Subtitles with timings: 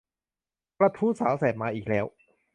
[0.77, 2.05] กระทู้สาวแสบมาอีกแล้ว